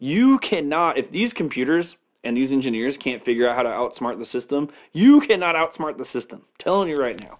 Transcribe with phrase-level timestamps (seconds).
[0.00, 4.24] You cannot, if these computers and these engineers can't figure out how to outsmart the
[4.24, 6.38] system, you cannot outsmart the system.
[6.38, 7.36] I'm telling you right now.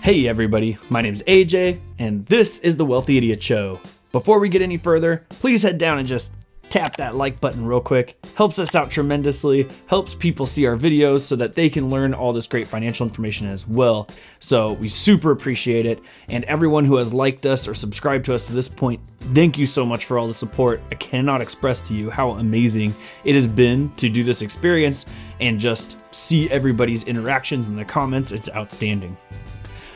[0.00, 3.78] Hey everybody, my name is AJ, and this is the Wealthy Idiot Show.
[4.10, 6.32] Before we get any further, please head down and just
[6.70, 8.16] tap that like button real quick.
[8.34, 12.32] Helps us out tremendously, helps people see our videos so that they can learn all
[12.32, 14.08] this great financial information as well.
[14.38, 16.00] So we super appreciate it.
[16.28, 19.00] And everyone who has liked us or subscribed to us to this point,
[19.34, 20.80] thank you so much for all the support.
[20.90, 22.94] I cannot express to you how amazing
[23.24, 25.06] it has been to do this experience
[25.40, 28.32] and just see everybody's interactions in the comments.
[28.32, 29.16] It's outstanding.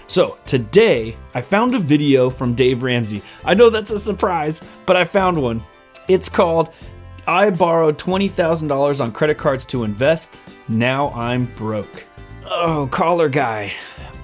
[0.08, 3.22] So, today I found a video from Dave Ramsey.
[3.46, 5.62] I know that's a surprise, but I found one.
[6.08, 6.72] It's called
[7.26, 10.42] I borrowed $20,000 on credit cards to invest.
[10.68, 12.04] Now I'm broke.
[12.44, 13.72] Oh, caller guy.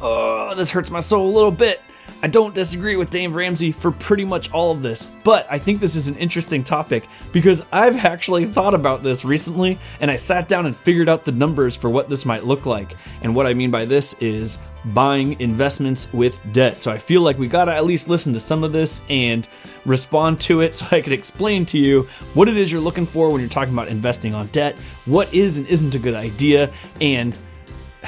[0.00, 1.80] Oh, this hurts my soul a little bit.
[2.20, 5.78] I don't disagree with Dave Ramsey for pretty much all of this, but I think
[5.78, 10.48] this is an interesting topic because I've actually thought about this recently and I sat
[10.48, 12.96] down and figured out the numbers for what this might look like.
[13.22, 16.82] And what I mean by this is buying investments with debt.
[16.82, 19.46] So I feel like we gotta at least listen to some of this and
[19.84, 23.30] respond to it so I could explain to you what it is you're looking for
[23.30, 27.38] when you're talking about investing on debt, what is and isn't a good idea, and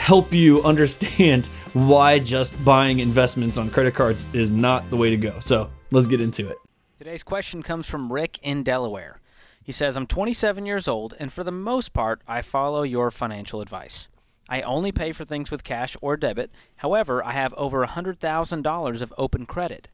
[0.00, 5.16] help you understand why just buying investments on credit cards is not the way to
[5.16, 5.38] go.
[5.40, 6.56] So let's get into it.
[6.98, 9.20] Today's question comes from Rick in Delaware.
[9.62, 13.60] He says, I'm 27 years old, and for the most part, I follow your financial
[13.60, 14.08] advice.
[14.48, 16.50] I only pay for things with cash or debit.
[16.76, 19.88] However, I have over $100,000 of open credit.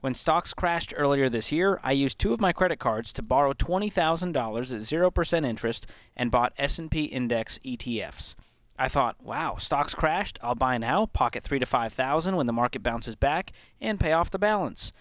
[0.00, 3.52] When stocks crashed earlier this year, I used two of my credit cards to borrow
[3.52, 8.34] $20,000 at 0% interest and bought S&P index ETFs.
[8.78, 10.38] I thought, wow, stocks crashed.
[10.42, 14.12] I'll buy now, pocket three to five thousand when the market bounces back, and pay
[14.12, 14.92] off the balance.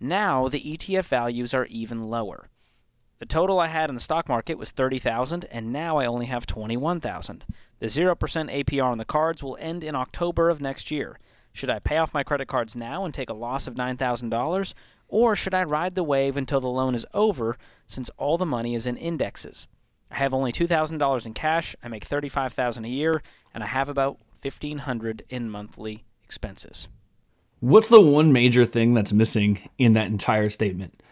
[0.00, 2.48] Now the ETF values are even lower.
[3.18, 6.26] The total I had in the stock market was thirty thousand, and now I only
[6.26, 7.44] have twenty-one thousand.
[7.78, 11.18] The zero percent APR on the cards will end in October of next year.
[11.52, 14.28] Should I pay off my credit cards now and take a loss of nine thousand
[14.28, 14.74] dollars,
[15.08, 17.56] or should I ride the wave until the loan is over,
[17.86, 19.66] since all the money is in indexes?
[20.10, 23.22] I have only $2,000 in cash, I make 35,000 a year,
[23.52, 26.88] and I have about 1500 in monthly expenses.
[27.60, 31.02] What's the one major thing that's missing in that entire statement?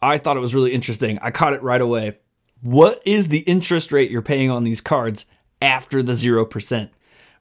[0.00, 1.18] I thought it was really interesting.
[1.22, 2.18] I caught it right away.
[2.60, 5.26] What is the interest rate you're paying on these cards
[5.60, 6.90] after the 0%?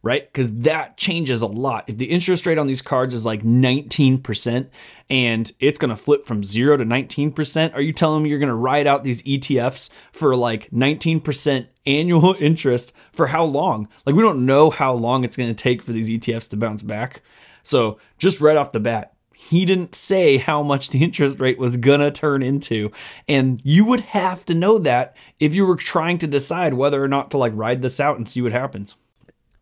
[0.03, 0.31] Right?
[0.31, 1.85] Because that changes a lot.
[1.88, 4.69] If the interest rate on these cards is like 19%
[5.09, 8.50] and it's going to flip from zero to 19%, are you telling me you're going
[8.50, 13.88] to ride out these ETFs for like 19% annual interest for how long?
[14.06, 16.81] Like, we don't know how long it's going to take for these ETFs to bounce
[16.81, 17.22] back.
[17.63, 21.75] So, just right off the bat, he didn't say how much the interest rate was
[21.75, 22.91] gonna turn into.
[23.28, 27.07] And you would have to know that if you were trying to decide whether or
[27.07, 28.95] not to like ride this out and see what happens.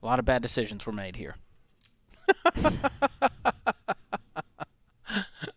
[0.02, 1.36] A lot of bad decisions were made here.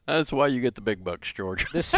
[0.06, 1.70] That's why you get the big bucks, George.
[1.72, 1.94] This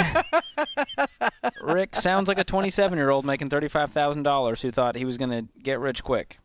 [1.63, 6.05] Rick sounds like a 27-year-old making $35,000 who thought he was going to get rich
[6.05, 6.39] quick.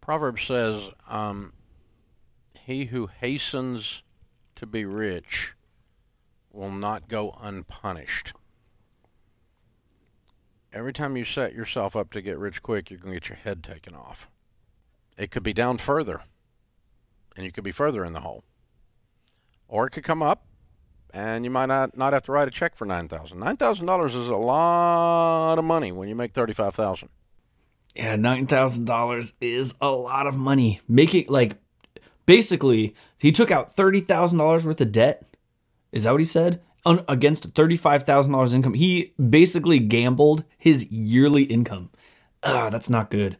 [0.00, 1.54] Proverbs says, um,
[2.52, 4.02] "He who hastens
[4.56, 5.54] to be rich
[6.52, 8.34] will not go unpunished."
[10.72, 13.38] Every time you set yourself up to get rich quick, you're going to get your
[13.38, 14.28] head taken off.
[15.16, 16.22] It could be down further,
[17.36, 18.44] and you could be further in the hole.
[19.68, 20.46] Or it could come up,
[21.12, 23.38] and you might not, not have to write a check for nine thousand.
[23.38, 27.08] Nine thousand dollars is a lot of money when you make thirty five thousand.
[27.94, 30.80] Yeah, nine thousand dollars is a lot of money.
[30.88, 31.56] Making like
[32.26, 35.24] basically, he took out thirty thousand dollars worth of debt.
[35.92, 36.60] Is that what he said?
[36.84, 41.90] Against thirty five thousand dollars income, he basically gambled his yearly income.
[42.42, 43.38] Ah, that's not good.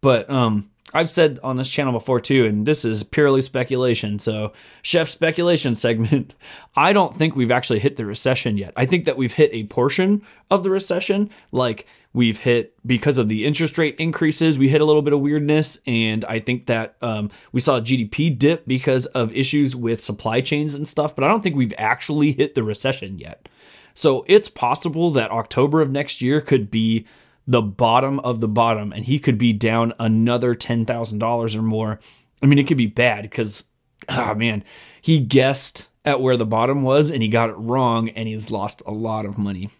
[0.00, 4.18] But um, I've said on this channel before too, and this is purely speculation.
[4.18, 6.34] So, chef speculation segment.
[6.76, 8.72] I don't think we've actually hit the recession yet.
[8.76, 11.28] I think that we've hit a portion of the recession.
[11.52, 15.20] Like we've hit because of the interest rate increases, we hit a little bit of
[15.20, 20.40] weirdness, and I think that um, we saw GDP dip because of issues with supply
[20.40, 21.14] chains and stuff.
[21.14, 23.48] But I don't think we've actually hit the recession yet.
[23.92, 27.04] So it's possible that October of next year could be
[27.48, 31.98] the bottom of the bottom and he could be down another $10,000 or more.
[32.42, 33.64] I mean, it could be bad because,
[34.08, 34.62] oh man,
[35.00, 38.82] he guessed at where the bottom was and he got it wrong and he's lost
[38.86, 39.70] a lot of money.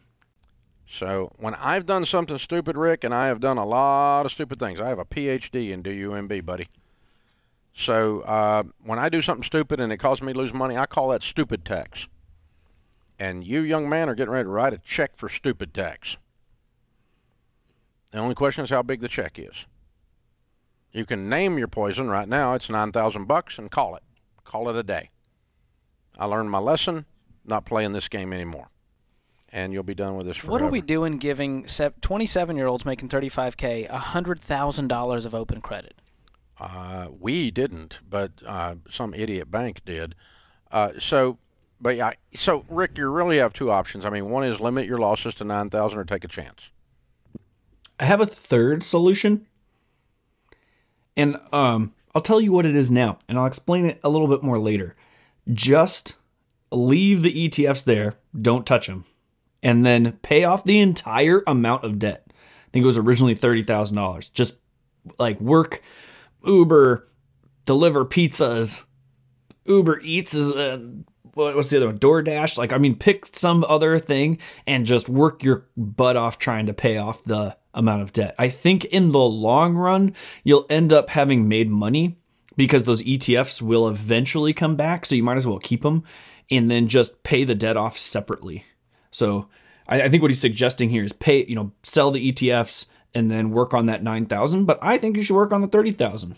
[0.90, 4.58] So when I've done something stupid, Rick, and I have done a lot of stupid
[4.58, 6.68] things, I have a PhD in DUMB, buddy.
[7.74, 10.86] So uh, when I do something stupid and it causes me to lose money, I
[10.86, 12.08] call that stupid tax.
[13.18, 16.16] and you, young man, are getting ready to write a check for stupid tax.
[18.12, 19.66] The only question is how big the check is.
[20.92, 22.54] You can name your poison right now.
[22.54, 24.02] It's nine thousand bucks, and call it.
[24.44, 25.10] Call it a day.
[26.16, 27.06] I learned my lesson.
[27.44, 28.68] Not playing this game anymore.
[29.50, 30.52] And you'll be done with this forever.
[30.52, 35.94] What are we doing giving 27 year olds making 35K $100,000 of open credit?
[36.60, 40.14] Uh, we didn't, but uh, some idiot bank did.
[40.70, 41.38] Uh, so,
[41.80, 44.04] but yeah, so Rick, you really have two options.
[44.04, 46.70] I mean, one is limit your losses to 9,000 or take a chance.
[47.98, 49.46] I have a third solution.
[51.16, 54.28] And um, I'll tell you what it is now, and I'll explain it a little
[54.28, 54.94] bit more later.
[55.52, 56.16] Just
[56.70, 59.04] leave the ETFs there, don't touch them,
[59.62, 62.24] and then pay off the entire amount of debt.
[62.28, 64.32] I think it was originally $30,000.
[64.32, 64.56] Just
[65.18, 65.82] like work,
[66.46, 67.08] Uber,
[67.64, 68.84] deliver pizzas,
[69.64, 70.80] Uber Eats is a
[71.34, 71.98] what's the other one?
[71.98, 72.58] DoorDash.
[72.58, 76.74] Like, I mean, pick some other thing and just work your butt off trying to
[76.74, 78.34] pay off the amount of debt.
[78.38, 82.18] I think in the long run, you'll end up having made money
[82.56, 85.06] because those ETFs will eventually come back.
[85.06, 86.02] So you might as well keep them
[86.50, 88.64] and then just pay the debt off separately.
[89.10, 89.48] So
[89.86, 93.30] I, I think what he's suggesting here is pay, you know, sell the ETFs and
[93.30, 94.64] then work on that 9,000.
[94.64, 96.36] But I think you should work on the 30,000.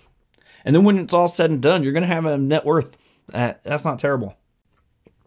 [0.64, 2.96] And then when it's all said and done, you're going to have a net worth.
[3.32, 4.36] Uh, that's not terrible.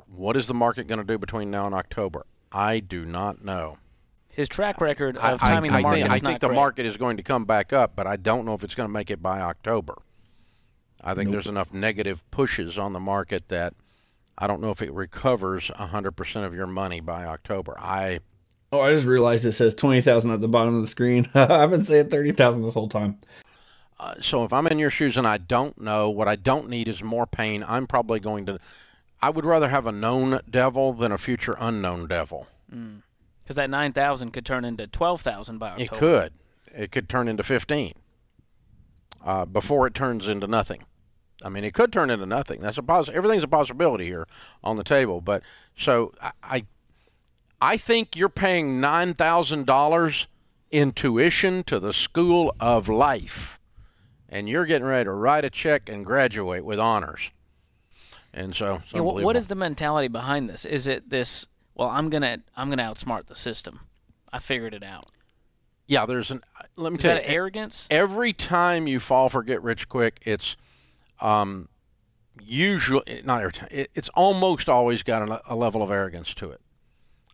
[0.08, 2.26] What is the market going to do between now and October?
[2.52, 3.78] I do not know.
[4.34, 6.56] His track record of timing I, the market think, is I not think the great.
[6.56, 8.94] market is going to come back up, but I don't know if it's going to
[8.94, 10.02] make it by October.
[11.04, 13.74] I think there's enough negative pushes on the market that
[14.38, 17.76] I don't know if it recovers 100% of your money by October.
[17.78, 18.20] I
[18.72, 21.30] Oh, I just realized it says 20,000 at the bottom of the screen.
[21.36, 23.20] I've been saying 30,000 this whole time.
[24.00, 26.88] uh, so if I'm in your shoes and I don't know, what I don't need
[26.88, 27.64] is more pain.
[27.68, 28.58] I'm probably going to
[29.22, 32.48] I would rather have a known devil than a future unknown devil.
[33.44, 35.84] Because that 9,000 could turn into 12,000 by October.
[35.84, 36.34] It could.
[36.74, 37.94] It could turn into 15
[39.24, 40.86] uh, before it turns into nothing.
[41.44, 42.62] I mean, it could turn into nothing.
[42.62, 44.28] That's a poss- Everything's a possibility here
[44.63, 45.19] on the table.
[45.22, 45.44] But
[45.78, 46.66] so I, I,
[47.62, 50.28] I think you're paying nine thousand dollars
[50.72, 53.60] in tuition to the school of life,
[54.30, 57.30] and you're getting ready to write a check and graduate with honors.
[58.34, 60.66] And so, Yeah, wh- what is the mentality behind this?
[60.66, 61.46] Is it this?
[61.75, 63.81] Well, I'm gonna I'm gonna outsmart the system.
[64.31, 65.08] I figured it out.
[65.88, 66.42] Yeah, there's an.
[66.75, 67.88] Let me Is tell that you, arrogance?
[67.92, 70.56] every time you fall for get rich quick, it's
[71.20, 71.68] um,
[72.42, 73.70] usually not every time.
[73.72, 76.62] It, it's almost always got a, a level of arrogance to it.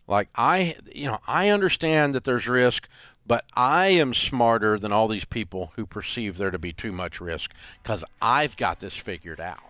[0.06, 2.88] Like I, you know, I understand that there's risk,
[3.26, 7.20] but I am smarter than all these people who perceive there to be too much
[7.20, 7.52] risk
[7.82, 9.60] because I've got this figured out.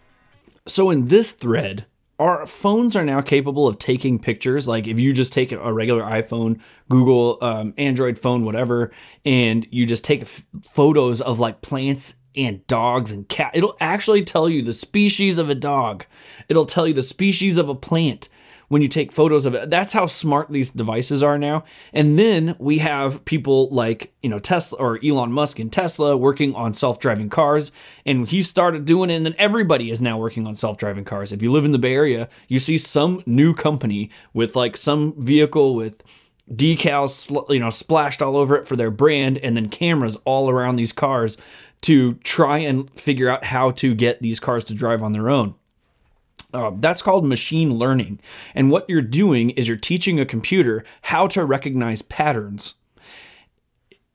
[0.66, 1.84] So in this thread,
[2.20, 4.68] our phones are now capable of taking pictures.
[4.68, 8.92] Like if you just take a regular iPhone, Google, um, Android phone, whatever,
[9.24, 14.22] and you just take f- photos of like plants and dogs and cat, it'll actually
[14.22, 16.04] tell you the species of a dog.
[16.50, 18.28] It'll tell you the species of a plant
[18.70, 19.68] when you take photos of it.
[19.68, 21.64] That's how smart these devices are now.
[21.92, 26.54] And then we have people like, you know, Tesla or Elon Musk and Tesla working
[26.54, 27.72] on self-driving cars.
[28.06, 31.32] And he started doing it, and then everybody is now working on self-driving cars.
[31.32, 35.20] If you live in the Bay Area, you see some new company with like some
[35.20, 36.04] vehicle with
[36.54, 40.74] decals you know splashed all over it for their brand and then cameras all around
[40.74, 41.36] these cars
[41.80, 45.54] to try and figure out how to get these cars to drive on their own
[46.52, 48.20] uh, that's called machine learning.
[48.54, 52.74] And what you're doing is you're teaching a computer how to recognize patterns.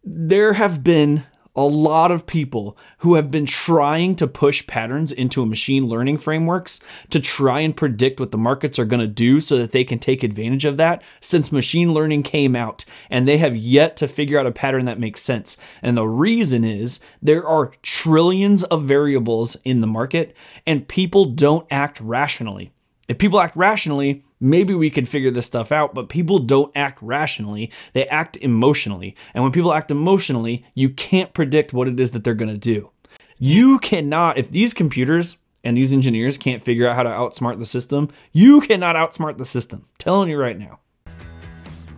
[0.03, 1.25] There have been
[1.55, 6.17] a lot of people who have been trying to push patterns into a machine learning
[6.17, 9.83] frameworks to try and predict what the markets are going to do so that they
[9.83, 14.07] can take advantage of that since machine learning came out and they have yet to
[14.07, 15.57] figure out a pattern that makes sense.
[15.81, 20.35] And the reason is there are trillions of variables in the market
[20.65, 22.71] and people don't act rationally.
[23.07, 26.99] If people act rationally, maybe we could figure this stuff out, but people don't act
[27.01, 27.71] rationally.
[27.93, 29.15] They act emotionally.
[29.33, 32.57] And when people act emotionally, you can't predict what it is that they're going to
[32.57, 32.91] do.
[33.37, 37.65] You cannot, if these computers and these engineers can't figure out how to outsmart the
[37.65, 39.85] system, you cannot outsmart the system.
[39.97, 40.79] telling you right now.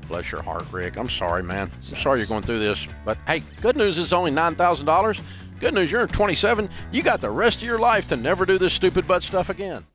[0.08, 0.98] Bless your heart, Rick.
[0.98, 1.70] I'm sorry, man.
[1.74, 2.88] I'm sorry you're going through this.
[3.04, 5.22] But hey, good news is only $9,000.
[5.60, 6.70] Good news, you're 27.
[6.92, 9.86] You got the rest of your life to never do this stupid butt stuff again.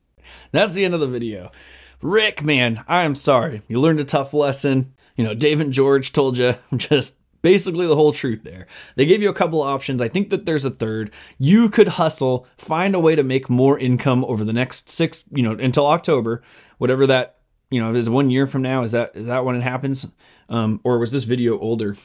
[0.51, 1.49] That's the end of the video.
[2.03, 3.61] Rick, man, I am sorry.
[3.67, 4.93] You learned a tough lesson.
[5.15, 8.67] You know, Dave and George told you just basically the whole truth there.
[8.95, 10.01] They gave you a couple of options.
[10.01, 11.11] I think that there's a third.
[11.37, 15.43] You could hustle, find a way to make more income over the next six, you
[15.43, 16.43] know, until October,
[16.77, 17.37] whatever that
[17.73, 18.83] you know, is one year from now?
[18.83, 20.05] Is that is that when it happens?
[20.47, 21.95] Um, or was this video older?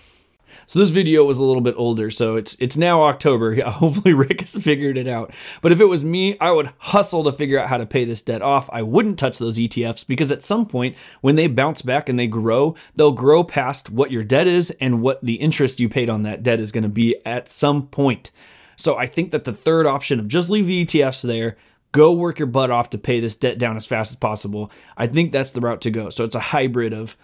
[0.66, 3.48] So this video was a little bit older, so it's it's now October.
[3.58, 5.32] Yeah, hopefully Rick has figured it out.
[5.62, 8.22] But if it was me, I would hustle to figure out how to pay this
[8.22, 8.70] debt off.
[8.72, 12.28] I wouldn't touch those ETFs because at some point when they bounce back and they
[12.28, 16.22] grow, they'll grow past what your debt is and what the interest you paid on
[16.22, 18.30] that debt is going to be at some point.
[18.76, 21.56] So I think that the third option of just leave the ETFs there,
[21.92, 24.70] go work your butt off to pay this debt down as fast as possible.
[24.96, 26.10] I think that's the route to go.
[26.10, 27.16] So it's a hybrid of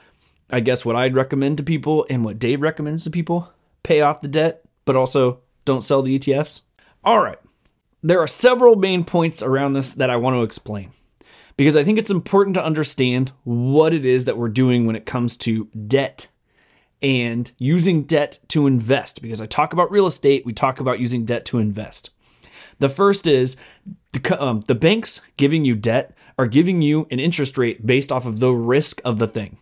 [0.51, 4.21] I guess what I'd recommend to people and what Dave recommends to people pay off
[4.21, 6.63] the debt, but also don't sell the ETFs.
[7.03, 7.39] All right.
[8.03, 10.91] There are several main points around this that I want to explain
[11.57, 15.07] because I think it's important to understand what it is that we're doing when it
[15.07, 16.29] comes to debt
[17.01, 19.23] and using debt to invest.
[19.23, 22.11] Because I talk about real estate, we talk about using debt to invest.
[22.79, 23.57] The first is
[24.13, 28.27] the, um, the banks giving you debt are giving you an interest rate based off
[28.27, 29.59] of the risk of the thing.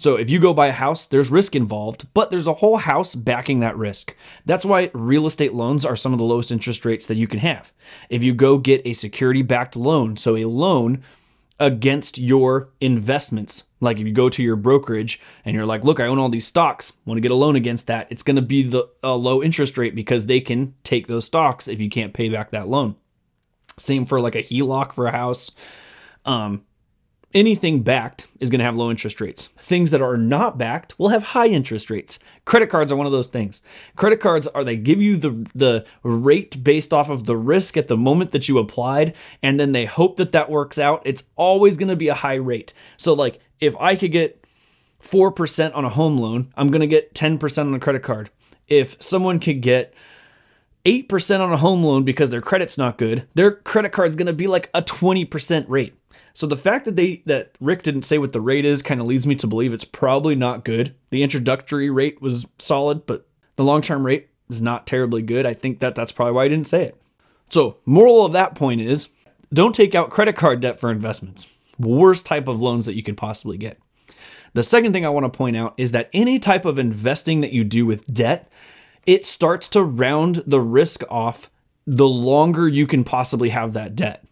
[0.00, 3.16] So if you go buy a house, there's risk involved, but there's a whole house
[3.16, 4.14] backing that risk.
[4.46, 7.40] That's why real estate loans are some of the lowest interest rates that you can
[7.40, 7.72] have.
[8.08, 11.02] If you go get a security backed loan, so a loan
[11.58, 13.64] against your investments.
[13.80, 16.46] Like if you go to your brokerage and you're like, look, I own all these
[16.46, 19.42] stocks, want to get a loan against that, it's going to be the a low
[19.42, 22.94] interest rate because they can take those stocks if you can't pay back that loan.
[23.78, 25.50] Same for like a HELOC for a house.
[26.24, 26.62] Um,
[27.34, 29.48] anything backed is going to have low interest rates.
[29.58, 32.18] Things that are not backed will have high interest rates.
[32.44, 33.62] Credit cards are one of those things.
[33.96, 37.88] Credit cards are they give you the the rate based off of the risk at
[37.88, 41.02] the moment that you applied and then they hope that that works out.
[41.04, 42.72] It's always going to be a high rate.
[42.96, 44.44] So like if I could get
[45.02, 48.30] 4% on a home loan, I'm going to get 10% on a credit card.
[48.66, 49.94] If someone could get
[50.84, 54.32] 8% on a home loan because their credit's not good, their credit card's going to
[54.32, 55.94] be like a 20% rate.
[56.34, 59.06] So the fact that they that Rick didn't say what the rate is kind of
[59.06, 60.94] leads me to believe it's probably not good.
[61.10, 65.46] The introductory rate was solid, but the long-term rate is not terribly good.
[65.46, 67.02] I think that that's probably why I didn't say it.
[67.50, 69.08] So, moral of that point is
[69.52, 71.48] don't take out credit card debt for investments.
[71.78, 73.78] Worst type of loans that you could possibly get.
[74.54, 77.52] The second thing I want to point out is that any type of investing that
[77.52, 78.50] you do with debt,
[79.06, 81.50] it starts to round the risk off
[81.86, 84.24] the longer you can possibly have that debt.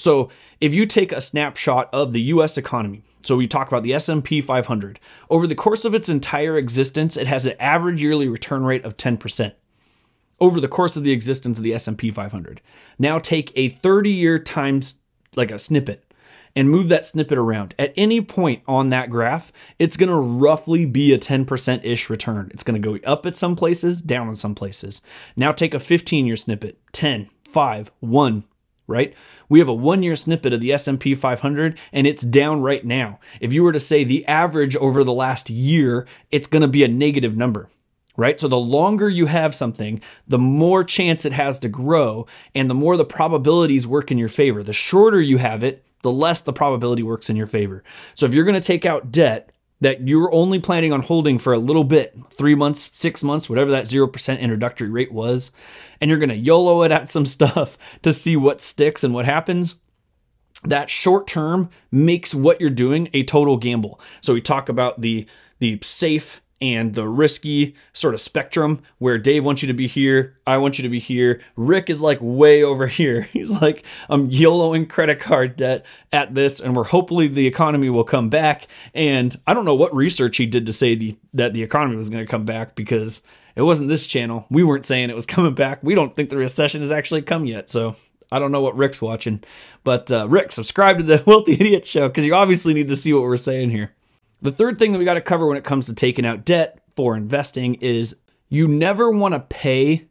[0.00, 0.30] So,
[0.60, 4.40] if you take a snapshot of the US economy, so we talk about the S&P
[4.40, 8.84] 500, over the course of its entire existence, it has an average yearly return rate
[8.84, 9.52] of 10%
[10.40, 12.62] over the course of the existence of the S&P 500.
[12.98, 14.98] Now take a 30-year times
[15.36, 16.10] like a snippet
[16.56, 17.74] and move that snippet around.
[17.78, 22.50] At any point on that graph, it's going to roughly be a 10% ish return.
[22.52, 25.02] It's going to go up at some places, down in some places.
[25.36, 28.44] Now take a 15 year snippet 10, 5, 1,
[28.90, 29.14] right?
[29.48, 33.18] We have a one-year snippet of the S&P 500 and it's down right now.
[33.40, 36.84] If you were to say the average over the last year, it's going to be
[36.84, 37.68] a negative number.
[38.16, 38.38] Right?
[38.38, 42.74] So the longer you have something, the more chance it has to grow and the
[42.74, 44.62] more the probabilities work in your favor.
[44.62, 47.82] The shorter you have it, the less the probability works in your favor.
[48.14, 51.52] So if you're going to take out debt, that you're only planning on holding for
[51.52, 55.52] a little bit three months, six months, whatever that 0% introductory rate was
[56.00, 59.76] and you're to YOLO it at some stuff to see what sticks and what happens,
[60.64, 64.00] that short term makes what you're doing a total gamble.
[64.20, 65.26] So we talk about the
[65.58, 70.36] the safe and the risky sort of spectrum where Dave wants you to be here,
[70.46, 71.40] I want you to be here.
[71.56, 73.22] Rick is like way over here.
[73.22, 78.04] He's like, I'm YOLOing credit card debt at this, and we're hopefully the economy will
[78.04, 78.66] come back.
[78.94, 82.10] And I don't know what research he did to say the, that the economy was
[82.10, 83.22] going to come back because
[83.56, 84.46] it wasn't this channel.
[84.50, 85.82] We weren't saying it was coming back.
[85.82, 87.68] We don't think the recession has actually come yet.
[87.68, 87.96] So
[88.32, 89.42] I don't know what Rick's watching.
[89.82, 93.12] But uh, Rick, subscribe to the Wealthy Idiot Show because you obviously need to see
[93.12, 93.92] what we're saying here.
[94.42, 96.82] The third thing that we got to cover when it comes to taking out debt
[96.96, 98.16] for investing is
[98.48, 100.06] you never want to pay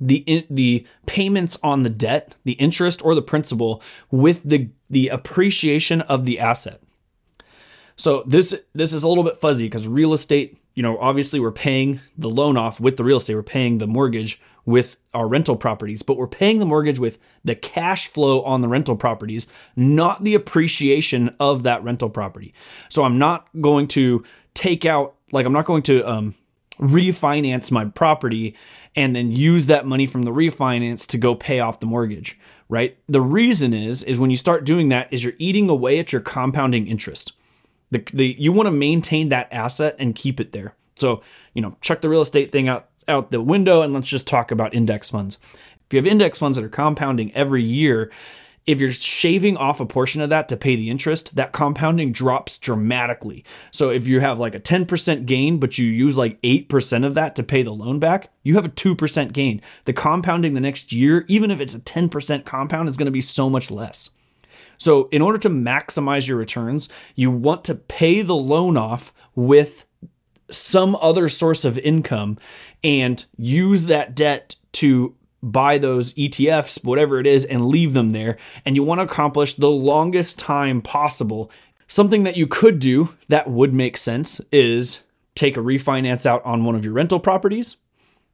[0.00, 6.00] the the payments on the debt, the interest or the principal with the the appreciation
[6.02, 6.80] of the asset.
[7.96, 11.52] So this this is a little bit fuzzy because real estate you know, obviously we're
[11.52, 15.56] paying the loan off with the real estate, we're paying the mortgage with our rental
[15.56, 20.22] properties, but we're paying the mortgage with the cash flow on the rental properties, not
[20.22, 22.54] the appreciation of that rental property.
[22.88, 26.34] So I'm not going to take out, like, I'm not going to um,
[26.78, 28.56] refinance my property
[28.94, 32.38] and then use that money from the refinance to go pay off the mortgage,
[32.68, 32.96] right?
[33.08, 36.20] The reason is, is when you start doing that, is you're eating away at your
[36.20, 37.32] compounding interest.
[37.90, 40.74] The, the you want to maintain that asset and keep it there.
[40.96, 41.22] So,
[41.54, 44.50] you know, check the real estate thing out out the window and let's just talk
[44.50, 45.38] about index funds.
[45.86, 48.10] If you have index funds that are compounding every year,
[48.66, 52.58] if you're shaving off a portion of that to pay the interest, that compounding drops
[52.58, 53.44] dramatically.
[53.72, 57.34] So if you have like a 10% gain, but you use like 8% of that
[57.36, 59.60] to pay the loan back, you have a 2% gain.
[59.84, 63.20] The compounding the next year, even if it's a 10% compound, is going to be
[63.20, 64.10] so much less.
[64.78, 69.84] So, in order to maximize your returns, you want to pay the loan off with
[70.52, 72.38] some other source of income
[72.84, 78.38] and use that debt to buy those ETFs, whatever it is, and leave them there.
[78.64, 81.50] And you want to accomplish the longest time possible.
[81.88, 85.02] Something that you could do that would make sense is
[85.34, 87.76] take a refinance out on one of your rental properties,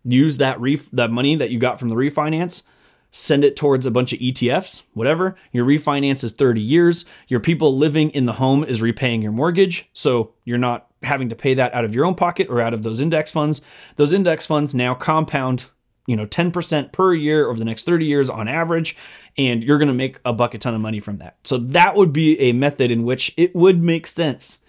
[0.05, 2.63] use that ref- that money that you got from the refinance,
[3.11, 5.35] send it towards a bunch of ETFs, whatever.
[5.53, 7.05] Your refinance is 30 years.
[7.27, 11.37] Your people living in the home is repaying your mortgage, so you're not having to
[11.37, 13.61] pay that out of your own pocket or out of those index funds.
[13.97, 15.67] Those index funds now compound
[16.09, 18.97] you know 10% per year over the next 30 years on average
[19.37, 22.13] and you're going to make a bucket ton of money from that so that would
[22.13, 24.61] be a method in which it would make sense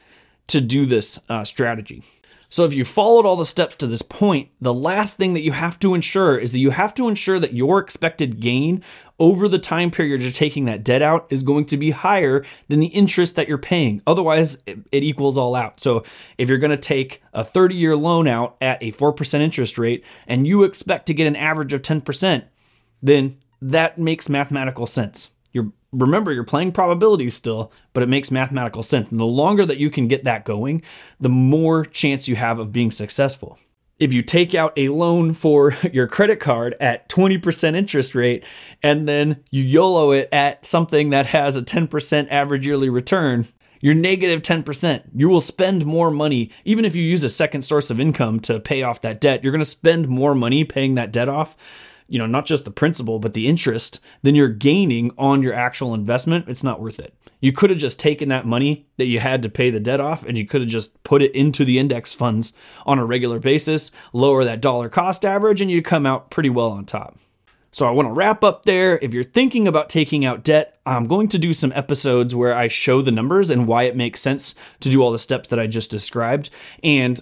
[0.47, 2.03] to do this uh, strategy
[2.49, 5.51] so if you followed all the steps to this point, the last thing that you
[5.51, 8.83] have to ensure is that you have to ensure that your expected gain
[9.19, 12.79] over the time period you're taking that debt out is going to be higher than
[12.79, 14.01] the interest that you're paying.
[14.07, 15.79] Otherwise, it, it equals all out.
[15.79, 16.03] So
[16.39, 20.03] if you're going to take a 30 year loan out at a 4% interest rate
[20.25, 22.43] and you expect to get an average of 10%,
[23.03, 25.29] then that makes mathematical sense.
[25.91, 29.09] Remember you're playing probabilities still, but it makes mathematical sense.
[29.09, 30.83] And the longer that you can get that going,
[31.19, 33.57] the more chance you have of being successful.
[33.97, 38.45] If you take out a loan for your credit card at 20% interest rate
[38.81, 43.47] and then you YOLO it at something that has a 10% average yearly return,
[43.81, 45.03] you're negative 10%.
[45.15, 46.51] You will spend more money.
[46.65, 49.51] Even if you use a second source of income to pay off that debt, you're
[49.51, 51.55] going to spend more money paying that debt off
[52.09, 55.93] you know, not just the principal, but the interest, then you're gaining on your actual
[55.93, 56.49] investment.
[56.49, 57.13] It's not worth it.
[57.39, 60.23] You could have just taken that money that you had to pay the debt off
[60.25, 62.51] and you could have just put it into the index funds
[62.85, 66.71] on a regular basis, lower that dollar cost average, and you'd come out pretty well
[66.71, 67.17] on top.
[67.71, 68.97] So I want to wrap up there.
[69.01, 72.67] If you're thinking about taking out debt, I'm going to do some episodes where I
[72.67, 75.67] show the numbers and why it makes sense to do all the steps that I
[75.67, 76.49] just described.
[76.83, 77.19] And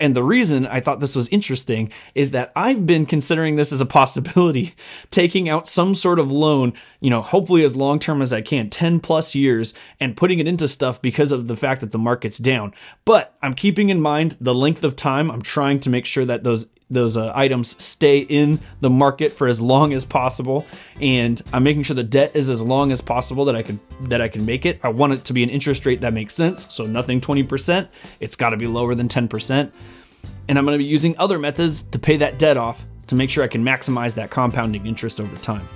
[0.00, 3.80] and the reason I thought this was interesting is that I've been considering this as
[3.80, 4.74] a possibility,
[5.10, 8.70] taking out some sort of loan, you know, hopefully as long term as I can,
[8.70, 12.38] 10 plus years, and putting it into stuff because of the fact that the market's
[12.38, 12.74] down.
[13.04, 15.30] But I'm keeping in mind the length of time.
[15.30, 19.46] I'm trying to make sure that those those uh, items stay in the market for
[19.46, 20.66] as long as possible.
[21.00, 24.20] And i'm making sure the debt is as long as possible that i can that
[24.20, 24.80] i can make it.
[24.82, 26.72] I want it to be an interest rate that makes sense.
[26.74, 27.88] So nothing 20%
[28.20, 29.72] it's got to be lower than 10%
[30.48, 33.30] and i'm going to be using other methods to pay that debt off to make
[33.30, 35.66] sure i can maximize that compounding interest over time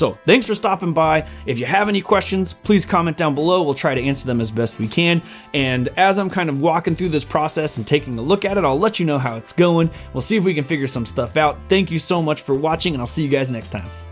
[0.00, 1.28] so, thanks for stopping by.
[1.44, 3.62] If you have any questions, please comment down below.
[3.62, 5.20] We'll try to answer them as best we can.
[5.52, 8.64] And as I'm kind of walking through this process and taking a look at it,
[8.64, 9.90] I'll let you know how it's going.
[10.14, 11.62] We'll see if we can figure some stuff out.
[11.68, 14.09] Thank you so much for watching, and I'll see you guys next time.